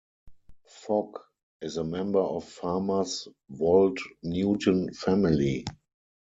Fogg 0.65 1.19
is 1.61 1.77
a 1.77 1.83
member 1.83 2.21
of 2.21 2.45
Farmer's 2.45 3.27
Wold 3.49 3.99
Newton 4.23 4.91
family. 4.95 5.63